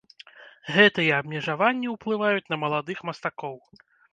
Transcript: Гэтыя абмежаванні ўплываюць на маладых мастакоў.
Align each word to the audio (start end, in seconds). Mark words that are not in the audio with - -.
Гэтыя 0.75 1.19
абмежаванні 1.23 1.87
ўплываюць 1.93 2.49
на 2.55 2.61
маладых 2.65 2.97
мастакоў. 3.11 3.55